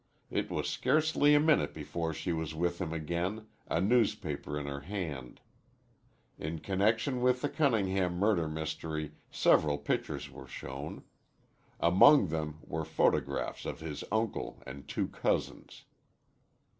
[0.31, 4.79] It was scarcely a minute before she was with him again, a newspaper in her
[4.79, 5.41] hand.
[6.39, 11.03] In connection with the Cunningham murder mystery several pictures were shown.
[11.79, 15.85] Among them were photographs of his uncle and two cousins.